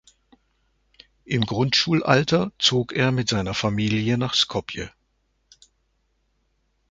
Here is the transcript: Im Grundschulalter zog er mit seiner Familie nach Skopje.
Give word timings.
Im 1.25 1.45
Grundschulalter 1.45 2.51
zog 2.57 2.91
er 2.91 3.11
mit 3.11 3.29
seiner 3.29 3.53
Familie 3.53 4.17
nach 4.17 4.33
Skopje. 4.33 4.91